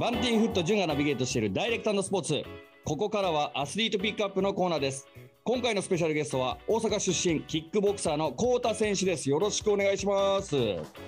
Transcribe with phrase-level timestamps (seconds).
[0.00, 2.42] バンティンフット潤がナビゲートしているダイレクトスポーツ。
[2.84, 5.06] ここからはアスリートピックアップのコーナーです。
[5.44, 9.30] 今回のスペシャルゲストは大阪出身キックボクサーのコウタ選手です。
[9.30, 10.56] よろしくお願いします。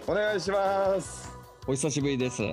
[0.07, 1.37] お願いします。
[1.67, 2.45] お久しぶりです。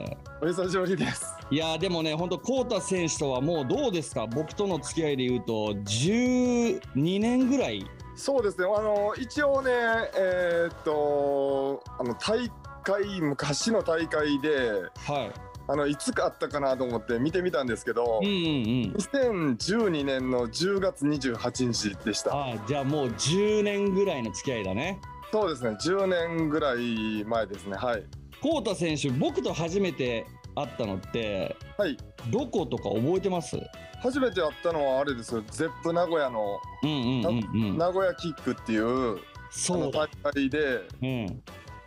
[0.42, 1.24] お久しぶりです。
[1.52, 4.26] いやーでもね、本当コウタ選手とはもうどうですか？
[4.26, 6.80] 僕との付き合いで言うと、12
[7.20, 8.66] 年ぐらいそうですね。
[8.66, 9.72] あの一応ね、
[10.18, 12.50] えーっとあの大
[12.82, 14.50] 会昔の大会で、
[14.96, 15.32] は
[15.68, 19.58] あのいつかあったかなと思って見てみたんですけどい。、うんうんうん。
[19.58, 22.34] 2012年の10月28日でした。
[22.34, 25.00] あーじゃあもう10年ぐらいの付き合いだね。
[25.32, 25.72] そうですね。
[25.82, 27.76] 10年ぐらい前ですね。
[27.76, 28.04] はい。
[28.42, 31.98] コウタ選手、僕と初めて会ったのって、はい。
[32.30, 33.58] どことか覚えてます？
[34.02, 35.44] 初めて会ったのはあれですよ。
[35.50, 37.78] ゼップ名古屋のうんうんうんうん。
[37.78, 39.18] 名古屋キックっていう
[39.50, 40.08] そうだ。
[40.24, 40.82] 大会で。
[41.02, 41.44] うん。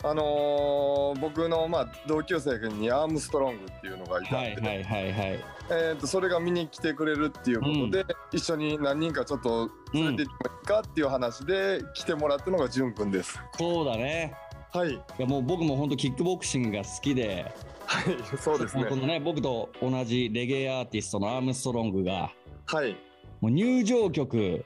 [0.08, 5.44] あのー僕の、まあ、同級生にアームストロングっていうのがいたんで、はいはいはいはい。
[5.70, 13.38] えー、とそれが見に来てくれるっていうことで、一緒に何人かちょっと連れて行ってもいいかっていう話で来てもらったのがじゅんくんです。
[13.58, 14.34] そうだね。
[14.72, 17.52] はい、いやもう僕も本当キックボクシングが好きで、
[17.86, 18.96] はい、そうですねこ。
[18.96, 22.30] のね、僕と同じレゲエアーティストのアームストロングが、
[22.66, 22.96] はい、
[23.40, 24.64] もう入場曲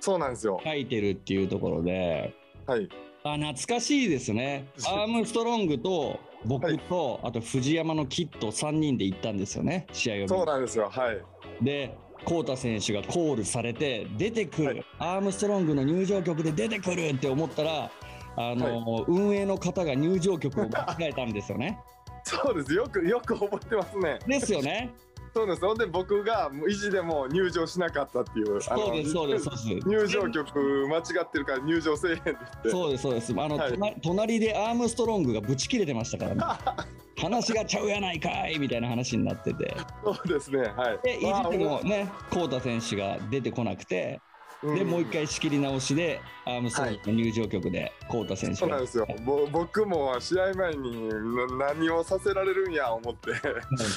[0.00, 0.60] そうなんですよ。
[0.64, 2.34] 書いてるっていうところで、
[2.66, 2.88] はい、
[3.24, 4.68] あ、懐かしいですね。
[4.84, 10.88] アームストロングと僕と、あと藤山のキッド3人で行ったんですよね、試合をそうなんですよ。
[10.90, 17.90] はい、で、コウタ選手がコールされて、出てくる、はいアームストロングの入場曲で出てくるって思ったら、
[18.36, 21.78] あの、運営の方が入場曲を間違えたんですよね。
[22.24, 22.72] そうです。
[22.72, 24.18] よくよく覚えてますね。
[24.26, 24.94] ですよね。
[25.34, 25.62] そうです。
[25.62, 28.60] ほんで僕がもう意地でも入場しなかったっていう。
[28.60, 29.88] そうです、そうです、そうです。
[29.88, 32.70] 入場曲間違ってるから入場せえへんって言って。
[32.70, 33.32] そうです、そうです。
[33.32, 36.42] あの、はい隣隣でアームストロングがブチ切れてましたからね。
[37.18, 39.74] 話がちゃうやないかいみたいな話になってて。
[40.04, 40.60] そうですね。
[40.76, 40.98] はい。
[41.02, 44.31] で、いじまあってもね、コウタ選手が出てこなくて、うん
[44.62, 49.06] で、もう一回仕切り直しで、アームストロングの入場曲で、コウタ選手がそうなんですよ。
[49.24, 51.08] ぼ僕も試合前に
[51.58, 53.32] な何をさせられるんや思って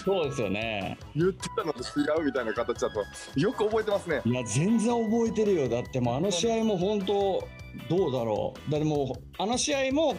[0.04, 0.98] そうですよね。
[1.16, 3.04] 言ってたのと違うみたいな形だと
[3.40, 4.22] よく覚えてますね。
[4.26, 5.70] いや、全然覚えてるよ。
[5.70, 7.48] だってもうあの試合も本当、
[7.90, 8.72] どうだろう。
[8.72, 10.16] だってもう、あの試合も、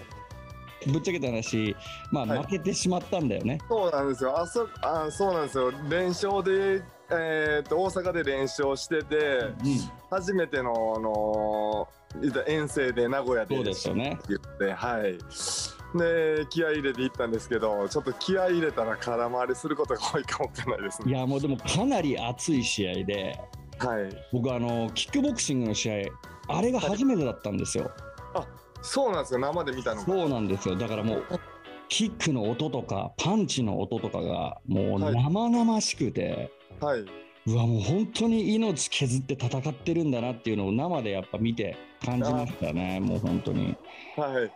[0.86, 1.74] ぶっちゃけた話、
[2.12, 3.58] まあはい負けてしまったんだよね。
[3.68, 4.38] そうなんですよ。
[4.38, 5.72] あそあそうなんですよ。
[5.88, 11.88] 連勝で、えー、と大阪で連勝しててうん、初めてのあの
[12.20, 14.18] 言ったら遠征で名古屋でそうですよね。
[14.28, 15.18] 言ってはい。
[15.98, 21.12] で気合い入れて行ったんですけどちょっと気合い入れたら空回りすることが多いかもしれないですね。
[21.12, 23.38] いや、もうでもかなり熱い試合で、
[23.78, 24.26] はい。
[24.32, 25.94] 僕あの、キックボクシングの試合、
[26.48, 27.90] あれが初めてだったんですよ。
[28.82, 29.40] そうなんですよ。
[29.40, 30.06] 生で見たのが。
[30.06, 30.76] そうなんですよ。
[30.76, 31.24] だからもう、
[31.88, 37.04] キックの音とか、パンチの音とかが、もうはい生々しくて、はい。
[37.46, 42.98] うわ、もう本当に命削って戦ってるんだなっていうのを生でやっぱ見て感じましたね。
[42.98, 43.76] もう本当に。
[44.16, 44.50] はい。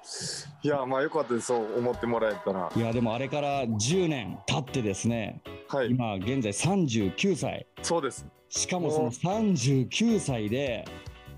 [0.64, 1.46] いや、まあ、よかったです。
[1.46, 2.70] そう思ってもらえたら。
[2.74, 5.90] いや、でもあれから10年経ってですね、はい。
[5.90, 7.66] 今現在39歳。
[7.82, 8.26] そうです。
[8.48, 10.84] しかもその39歳で、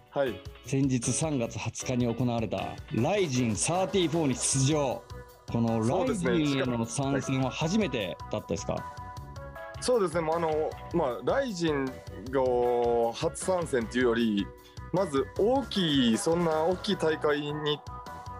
[0.08, 0.34] はい。
[0.64, 5.02] 先日3月20日に行われたライジン34に出場。
[5.52, 9.01] このライジンへの参戦は初めてだったですか？
[9.82, 10.31] そうですね。
[10.32, 11.93] あの、まあ、ライジンが
[13.15, 14.47] 初参戦っていうより。
[14.93, 17.53] まず大きい、そんな大きい大会に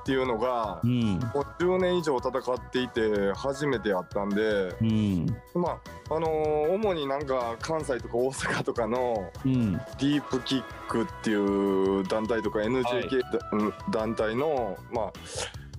[0.03, 0.87] っていうのがう。
[0.87, 1.19] ん。
[1.19, 4.43] もう10年以上戦っていて、初めてやったんで。
[4.81, 5.27] うん。
[5.55, 5.81] ま
[6.11, 9.73] あ、あのー主になんか関西とか大阪とかのうん。
[9.73, 15.13] ディープキックっていう団体とか NJK だ、うん団体のまあ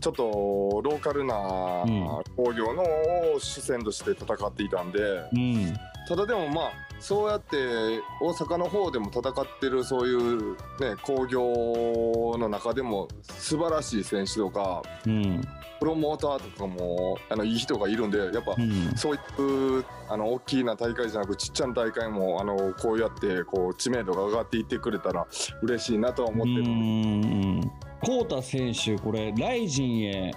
[0.04, 0.24] ちょっと
[0.84, 1.34] ローカルな
[1.86, 2.06] うん
[2.36, 5.00] 工業のを主戦として戦っていたんで、
[5.32, 5.74] うん。
[6.10, 7.56] ただでもまあそうやって
[8.22, 15.42] 大阪の方でも戦ってるそういうね工業の中でも素晴らしい選手とかうん。
[15.80, 18.98] プロモーターとかもあのいい人がいるんでやっぱうん。
[18.98, 19.18] そうい
[19.80, 25.26] うあの大きな大会じゃなくちっちゃな大会もあのこうやってこう知名度が上がっていってくれたら
[25.62, 28.20] 嬉しいなとは思ってる、うん。
[28.20, 30.32] コウタ選手、これ、ライジンへ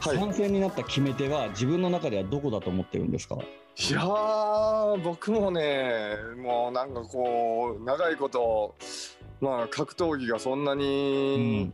[0.00, 3.36] はい参戦になった決め手は、自分の中ではどこだと思ってるんですか？
[3.36, 8.74] いやー僕もねもうなんかこう長いこと
[9.40, 11.72] まあ格闘技がそんなに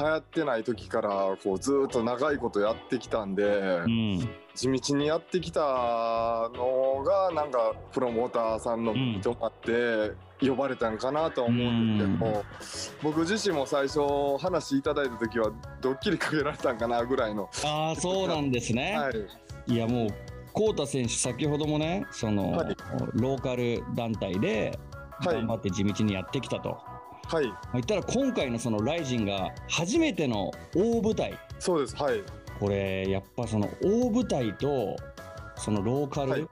[0.00, 4.28] 流行ってない時からこうずーっと長いことやってきたんで、うん。
[4.56, 12.44] 地道にやってきたのがなんかプロモーターさんのうん人もあって呼ばれたんかなとは思うんですけども、
[13.02, 14.00] 僕自身も最初
[14.38, 15.50] 話いただいた時は
[15.80, 18.96] ドッキリかけられたんかなぐらいの、ああ、そうなんですね。
[18.96, 20.08] はい、いやもう
[20.52, 22.76] コータ選手、先ほどもね、その、はい。
[23.14, 24.78] ローカル団体で
[25.20, 25.36] はい。
[25.36, 26.78] 頑張って地道にやってきたと。
[27.26, 27.46] はい。
[27.46, 31.38] まあ言ったら今回のそのライジンが初めての大舞台。
[31.58, 31.96] そうです。
[31.96, 32.22] はい。
[32.58, 34.96] これやっぱその大舞台と
[35.56, 36.48] そのローカはいル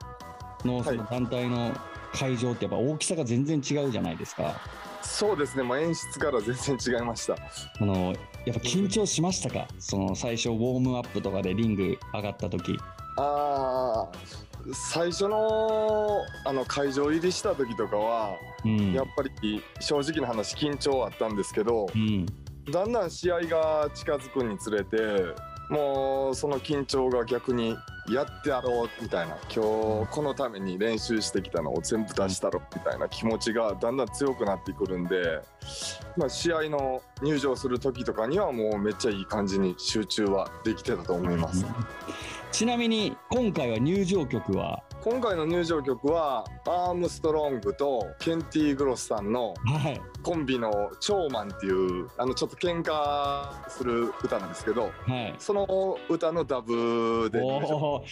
[0.65, 1.73] のその団体の
[2.13, 4.61] 会場ってやっぱ大きさが全然違うじゃないですか。
[5.03, 7.35] そうですねもう演出から全然違いました
[7.81, 8.13] あの
[8.45, 9.69] やっぱ緊張しましたか？
[9.79, 12.77] その最初ウォームアップとかでリング上がった時。
[13.19, 18.33] あー最初のあの会場入りした時とかは
[18.65, 18.93] うん。
[18.93, 22.27] やっぱり正直な話緊張はあったんですけどうん。
[22.73, 24.97] だんだん試合が近づくにつれて
[25.69, 27.77] もうその緊張が逆に
[28.09, 35.41] やってやろうみたいな今日このために練習してきたのを全部出したろみたいな気持ちがだんだん強くなってくるんで、
[36.17, 41.67] まあ、試合の入場する時とかにはもうめっちゃいい感じに集中はできてたと思います。
[42.53, 50.01] ちなみに今回は入場曲は、今回の入場曲はアームストロングとケンティー・グロスさんのはい。
[50.25, 55.33] コンビの「超マン」っていうあのちょっと喧嘩する歌なんですけどはい。
[55.39, 58.03] その歌のダブでコ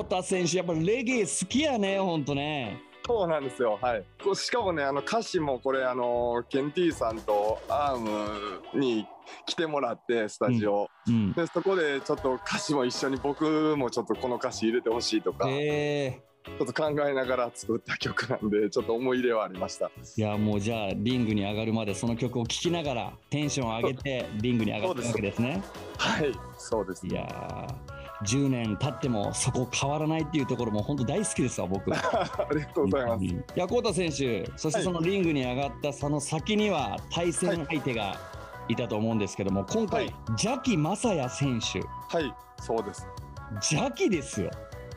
[0.00, 2.82] ータ選手、やっぱレゲエ好きやね、ほんとね。
[3.06, 9.06] そうなんですよはいこうしかもねあの歌詞もこれあのケンティーさんとアームに
[9.46, 11.32] 来てもらってスタジオ、うん。
[11.32, 16.20] でそこでちょっと歌詞も一緒に僕もちょっとこの歌詞入れてほしいとか、え。
[16.44, 19.86] ちょっと考えながら作った曲なんでちょっと思い入れはありました。
[19.86, 25.62] ー、いやもうじゃあリングに上がるまでその曲を聴きながらテンションを上げてリングに上がったわけですね。
[25.96, 26.32] はい。
[26.58, 31.90] そうですいやー10年経ってもそこ変わらないっていうところも本当大好きですわ僕。
[31.94, 33.24] ありがとうございます。
[33.24, 38.33] うんいやコータ選手そしてそのリングに上がったその先には対戦相手がい
[38.76, 41.80] たと思うんですけども今回、はい邪気正也選手。
[42.16, 42.34] はい。
[42.60, 43.06] そうです。
[43.54, 44.50] 邪気ですよ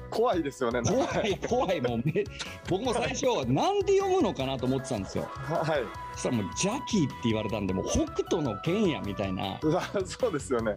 [0.09, 0.81] 怖いですよね。
[0.81, 1.81] 怖い怖い。
[1.81, 2.23] もうめ
[2.69, 5.23] 僕も最初なんで読むのかなと思ってたんですよ。
[5.23, 5.83] はい。
[6.13, 9.59] そしたらもう邪気って言われたんでもう北斗の剣やみたいな。
[9.61, 10.75] うわそうですよね。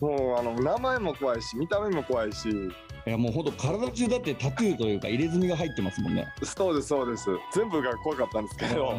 [0.00, 2.48] もうあの名前も怖いし見た目も怖いし。
[3.06, 6.26] いやもう本当体中だってタトゥーというか入れ墨が入ってますもんね。
[6.42, 7.30] そうですそうです。
[7.52, 8.94] 全部が怖かったんですけど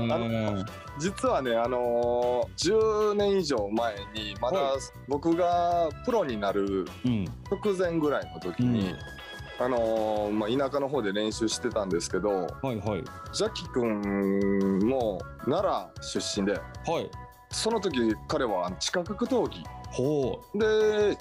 [1.00, 4.78] 実はねあのー10年以上前にまだは
[5.08, 7.26] 僕がプロになるうん。
[7.52, 8.96] 直前ぐらいの時に、
[9.64, 12.30] あのーまあ、田舎の方で練習してたんですけど
[12.62, 13.04] はいはい。
[13.32, 16.60] ジャッキ君も奈良出身では
[17.00, 17.10] い。
[17.50, 19.64] その時彼は地下格闘技。
[19.92, 21.18] ほで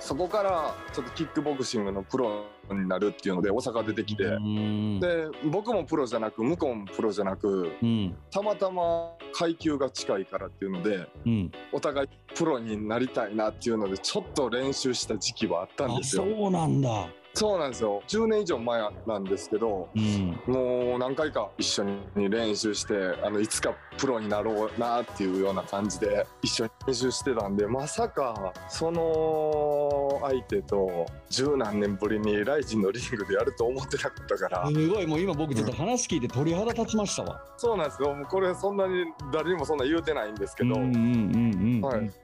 [0.00, 8.16] そこからちょっとキックボクシングのプロになるっていうので大阪出てきて、で僕もプロじゃなく向こうもプロじゃなくうん。
[8.30, 11.52] たまたま階級が近いからっていうのでうん。
[11.70, 16.24] お互いプロになりたいなっていうのでちょっと練習した時期はあったんあですよ。
[16.24, 18.00] そうなんだそうなんですよ。
[18.06, 20.40] 10年以上前なんですけどうん。
[20.46, 22.94] もう何回か一緒に練習して
[23.24, 34.66] あのいつかプロになろうなっていうような感じで一緒に練習してたんでまさかその相手と十何年ぶりにライジンのリングでやると思ってなかったから。
[34.68, 35.06] すごい。
[35.06, 37.40] もう今僕ちょっと話聞いて鳥肌立ちましたわ。
[37.56, 38.14] そうなんですよ。
[38.14, 40.74] もうこれそんなに誰にもそんな言うてないんですけど、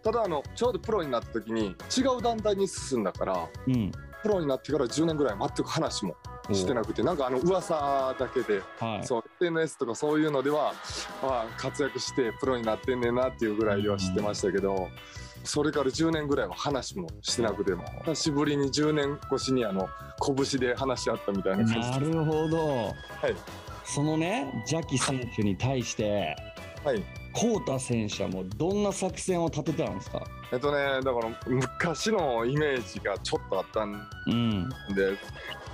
[0.03, 3.91] ただあのちょうどプロになった時に違う団体に進んだからうん。
[4.23, 6.17] プロになってから10年ぐらい全く話も
[6.53, 9.07] してなくてなんかあの噂だけではい。
[9.07, 10.75] そう SNS とかそういうのでは、
[11.23, 14.89] まあ、活躍してプロになってんねんなっていうぐらいでは知ってましたけど、
[15.45, 19.89] それから10年ぐらいは話もしてなくても久しぶりに10年越しにあの
[20.25, 21.75] 拳で話し合ったみたいな感じ。
[21.75, 22.67] でなるほど。
[22.67, 22.95] はい。
[23.85, 26.37] そのね、ジャキ選手に対して、
[26.85, 30.23] はいコータ選手はもうどんな作戦を立てたんですか？
[30.53, 34.69] えっとねだから昔のイメージがちょっとあったんうん。
[34.95, 35.17] で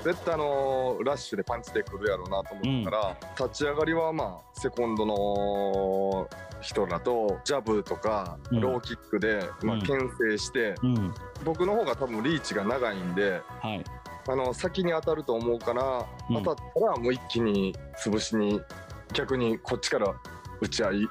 [0.05, 6.29] 絶対あのラッシュでパンチでくるやろうなと思ったから、立ち上がりはまあセコンドの
[6.61, 11.15] 人らとジャブとかうんローキックで、まあうん牽制して、うん。
[11.45, 13.85] 僕の方が多分リーチが長いんではい。
[14.29, 18.61] あの先に当たると思うから、うん当たったらもう一気に潰しに
[19.13, 20.15] 逆にこっちから
[20.61, 21.09] 打ち合い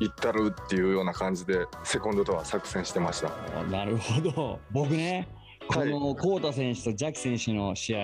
[0.00, 3.32] 行ったるっていうような感じでセコンドとは作戦してました。
[3.60, 4.60] おなるほど。
[4.70, 5.28] 僕ね、
[5.68, 8.00] こはいのコータ選手とジャキ選手の試合、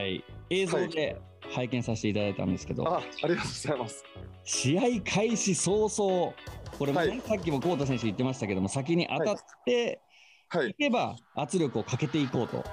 [0.50, 1.20] 映像で
[1.52, 4.04] 拝見させていただいたんですけど、あありがとうございます。
[4.44, 6.32] 試合開始早々、
[6.78, 10.00] これもね、はいさっきもコータ選手言ってましたけども、先に当たって
[10.48, 12.64] はいいけば圧力をかけていこうと、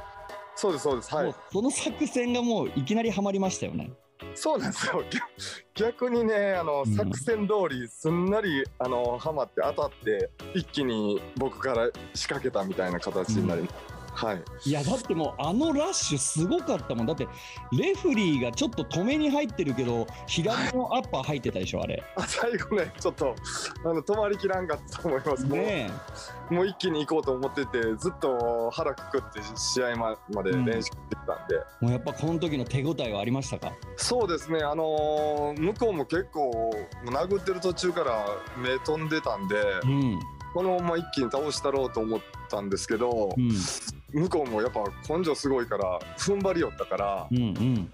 [0.55, 3.91] そうですそうですはいその作戦がもういきなりはまりましたよね。
[4.35, 5.03] そうなんですよ。
[5.75, 6.93] 逆逆にねあの、うん。
[6.95, 13.67] 作戦通りすんなりあのはまって当たって一気に僕から仕掛けたみたいな形になり、
[14.17, 14.43] はい。
[14.65, 17.05] いやだってもうあのラッシュすごかったもん。
[17.05, 17.27] だって
[17.71, 22.03] レフリーがちょっと止めに入ってるけど左のアッパー入ってたでしょあれ。
[22.15, 23.35] あ最後ね、ちょっと
[23.85, 25.45] あの止まりきらんかったと思います。
[25.45, 25.91] ね
[26.49, 30.97] もう一気に行こうと思ってて、ずっと腹くくって試合ままで練習して
[31.27, 33.71] たんで、えもうやっぱこの時の手応えはありましたか？
[33.97, 36.71] そうですね、あのー向こうも結構、
[37.05, 38.25] 殴ってる途中から
[38.57, 40.19] 目飛んでたんで、うん。
[40.53, 42.19] このまま一気に倒したろうと思っ
[42.49, 43.51] たんですけどう、ん
[44.13, 44.83] 向こうもやっぱ
[45.13, 47.91] 根性すごいから、踏ん張りよったから、うんうん。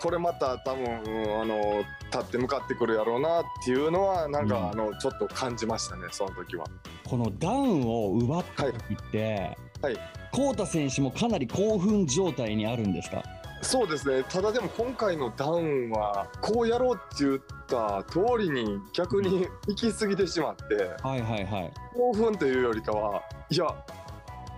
[0.00, 0.84] これまた多分、
[1.40, 4.70] あの立って向かってくるやろうなっていうのは、なんか、うん。
[4.70, 6.66] あのちょっと感じましたね、その時は。
[7.08, 9.96] このダウンを奪った時って、はい。
[10.32, 13.22] コウタ選手もかなり興奮状態にあるんですか？
[13.62, 20.64] そうですね、ただでも今回のダウンは、こうやろうって言った通りに逆に行き過ぎてしまって、
[21.00, 21.72] はいはいはい。
[21.94, 23.66] 興奮というよりかは、いや、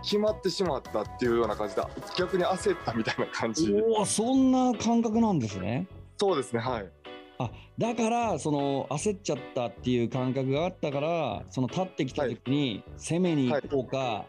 [0.05, 1.83] 決まってしまったっていうような感じで、
[2.17, 3.73] 逆に焦ったみたいな感じ。
[3.73, 5.89] おおそんな感覚なんですね。
[6.19, 6.91] そうですね、はい。
[7.39, 14.27] あだからその焦っちゃったっていう感覚があったからその立ってきた時に攻めに行こうか、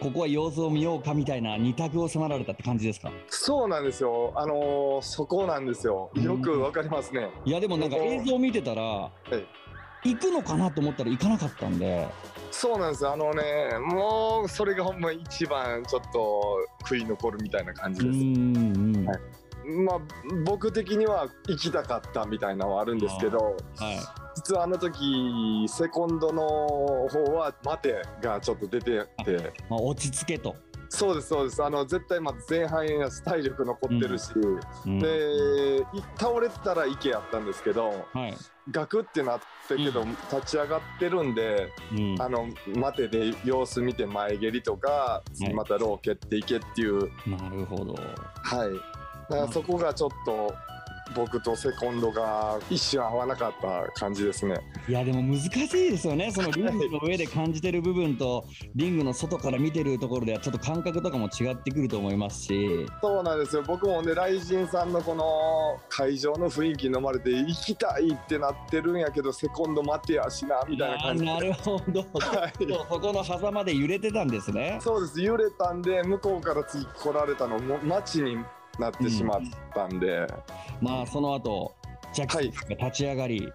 [0.00, 3.10] ここは様子を見ようかみたいな二択を迫られたって感じですか？
[3.28, 7.30] そうなんですよ、あのーそこなんですよ、よくわかりますね。
[7.44, 9.10] いやでもなんか映像見てたら、
[10.04, 10.10] い。
[10.10, 12.08] 行くのかなと思ったら行かなかったんで
[12.52, 13.42] そうなんですよ、あのね、
[13.80, 18.24] もうそれがほんま一番ちょっと悔い残るみたいな感じうです。
[18.24, 19.18] んうんはい。
[19.64, 19.98] まあ、
[20.44, 23.38] 僕的には行きたかったみたいなのはあるんですけど、
[23.76, 23.98] はい。
[24.34, 29.52] 実はあの時セコンドの方は待てがちょっと出てて。
[29.70, 30.54] まあ、落ち着けと、
[30.94, 31.64] そうですそうです。
[31.64, 34.30] あの絶対まず前半やし体力残ってるし、
[34.84, 34.98] うん。
[34.98, 38.36] でい倒れてたら池やったんですけどはい。
[38.70, 40.10] ガクってなったけど、うん。
[40.10, 42.20] 立ち上がってるんでうん。
[42.20, 42.46] あの
[42.76, 45.54] 待てで様子見て前蹴りとか、はい。
[45.54, 47.10] またロー蹴っていけっていう。
[47.26, 47.94] なるほど。
[47.94, 48.72] はい。
[49.30, 50.54] だからそこがちょっと
[51.14, 54.60] 僕とセコンドが一瞬合わなかった感じですね。
[54.88, 56.30] いやでも難しいですよね。
[56.30, 62.86] そのリングの上で感じてる部分とリングの外から見てるところではちょっと感覚とかも違ってくると思いますし。
[63.00, 63.62] そうなんですよ。
[63.66, 72.00] 僕もね、ライジンさんのこの会場の雰囲気に飲まれて、行きたいってなってるんやけど、セコンド待てやしなみたいな感じなるほど。
[72.18, 72.52] はい。
[72.90, 74.78] そこの狭間で揺れてたんですね。
[74.80, 78.38] そうです、揺れたんで、向こうから次来られたのも、待ちに
[78.78, 79.40] なってしまっ
[79.74, 80.26] たんで、
[80.80, 81.74] まあその後
[82.12, 83.52] ジャッキーが立ち上がり、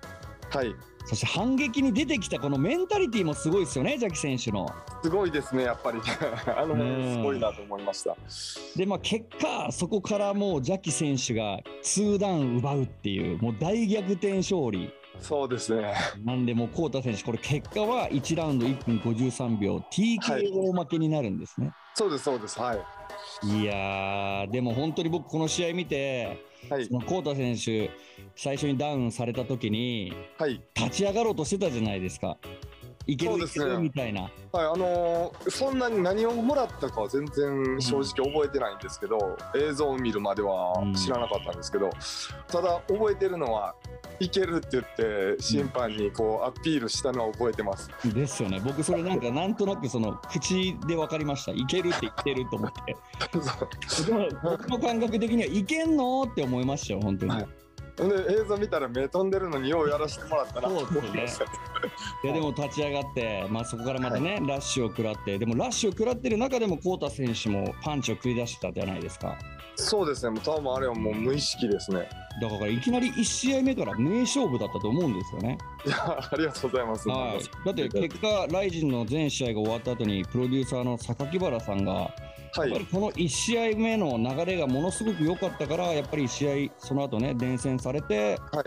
[0.49, 4.67] はい、そして反撃に出てきたこのメンタリティもすごいですよねジャッキ選手の。
[5.01, 5.99] すごいですね、やっぱり、
[6.57, 7.13] あのうん。
[7.13, 8.17] すごいなと思いました。
[8.75, 15.93] でまあ結果そこからもうジャッキ選手が2ダウン奪うっていうもう大逆転勝利そうですね、
[16.23, 21.71] なんでもうコウタ選手これ結果は1ラウンド1分53秒 TKO 負けになるんですね。
[21.95, 22.77] そうです、そうです、はい。
[23.43, 27.91] い、やーでも本当に僕この試合見てはいそ、のコウタ選手
[28.35, 32.37] 最初にダウンされた時にはい、立ち上がろうとしてたじゃないですか。
[33.07, 34.21] いけるいけるみたいな。
[34.21, 41.89] はい、あのーそんなに何をもらったかは全然正直覚えてないんですけど、映像を見るまでは知らなかったんですけど、
[42.47, 43.75] ただ覚えてるのは、
[44.19, 47.89] いけるって言って審判にこうアピールしたのは覚えてます。
[48.03, 48.59] ですよね。
[48.59, 51.51] 僕それなんかなんとなくその口で分かりました。
[51.51, 52.95] いけるって言ってると思って。
[54.05, 57.31] でも僕の感覚的にはいけんのって思いましたよ本当に。
[57.31, 57.47] はい
[57.97, 60.61] で映像見たら目飛んでるのにようやらせてもらったな。
[60.61, 61.45] と思いました。
[62.23, 69.37] いやでも立ち上がって、まあ、そこからまたね、ラッシュを食らってでもラッシュを食らってる中でもコウタ選手もパンチを繰り出してたじゃないですか
[69.79, 72.09] そうですね、もう多分あれはもう無意識ですね。
[72.41, 77.09] だからいきなり1試合目から名勝負だったと思うんですよね、いや、ありがとうございます。
[77.09, 82.11] はい、だって結果ライジンの全試合が終わった後にプロデューサーの榊原さんが
[82.53, 88.65] はい、やっぱりこの1試合目の流れがものすごく良かったからやっぱり1試合その後ね伝染されてはい、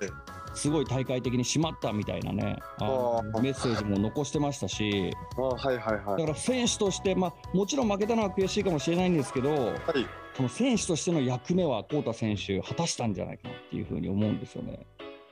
[0.54, 5.12] すごい大会的に締まったみたいなねあメッセージも残してましたし。
[5.36, 6.20] あはい、はい、はい。
[6.20, 14.86] だから選手として、まあ、もちろん負けたのは悔しいかもしれないんですけどはい、その選手としての役目は浩太選手果たしたんじゃないかなっていうふうに思うんですよね。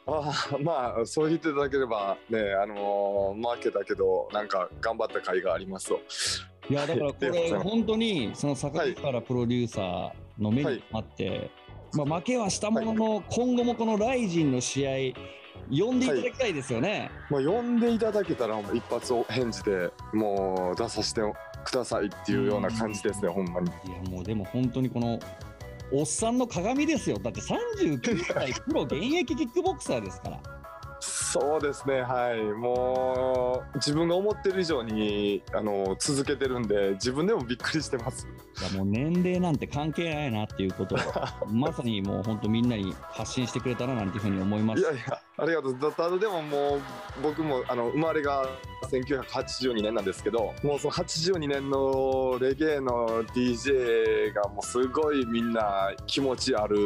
[0.06, 6.00] ああまあそう言っていただければねあのー、負けたけどなんか頑張った甲斐がありますと
[6.70, 10.12] いやだからこれ 本当にその榊原プロデューサー
[10.42, 11.50] の目にあって、
[11.92, 14.92] まあ、負けはしたものの今後もこのライジンの試合
[15.70, 17.10] 呼んでいただきたいですよね。
[17.30, 21.20] まあ呼んでいただけたら一発を返事でもう出させて
[21.68, 23.68] くださいっていうような感じですね、ほんまに。
[23.68, 25.18] いやもうでも本当にこの
[25.92, 27.18] おっさんの鏡ですよ。
[27.18, 30.40] だって39歳プロ現役キックボクサーですから。
[31.00, 32.42] そうですねはい。
[32.42, 38.26] もう自分が思ってる以上にあの続けてるんで自分でもびっくりしてます。
[38.60, 40.98] いやもう年齢なんて関係ないなっていうことを
[41.46, 46.80] まさにもう本当みんなに発信してくれたらなんていうふうに思いますいやいやありがとうだただでももう
[47.22, 48.44] 僕もあの生まれが
[48.90, 56.76] 1982年なんですけどもうその82年のレゲエの DJ がもうすごいみんな気持ちある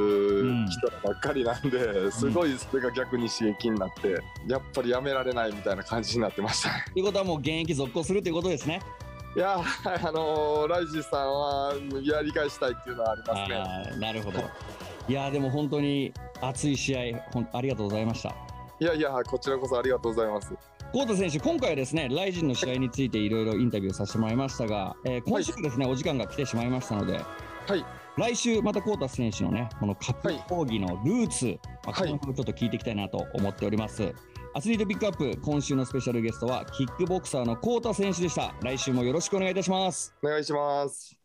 [0.69, 8.83] 人ばっかりなんで、うん、すごいそれが逆に刺激になってやっぱりやめられないみたいな感じになってましたということはもう現役続行するということですね
[9.35, 13.99] いやあのー、ライジさんはやり返したいっていうのはありますね。
[13.99, 14.41] なるほど。
[15.09, 18.35] いやでも本当に熱い試合ほんありがとうございました。
[18.81, 20.53] いやいやこちらこそありがとうございます。
[20.93, 27.85] コート選手、今回はですね、ライジンの試合についていろいろインタビューさせてもらいましたが、えー、今週ですね、はい、お時間が来てしまいましたので、はい、
[28.19, 34.13] 来週またコータ選手のね、この格闘技のルーツ、はい、まあ、このちょっと聞いていきたいなと思っております。
[34.55, 38.55] アスリートピックアップ今週のスペシャルゲストはキックボクサーのコータ選手でした。
[38.61, 40.15] 来週もよろしくお願いいたします。
[40.23, 41.17] お願いします